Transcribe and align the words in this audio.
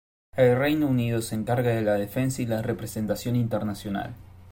El 0.35 0.57
Reino 0.57 0.87
Unido 0.87 1.21
se 1.21 1.35
encarga 1.35 1.75
de 1.75 1.83
la 1.83 1.93
defensa 1.93 2.41
y 2.41 2.47
la 2.47 2.63
representación 2.63 3.35
internacional. 3.35 4.15